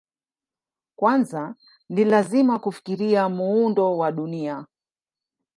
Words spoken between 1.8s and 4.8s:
ni lazima kufikiria muundo wa Dunia.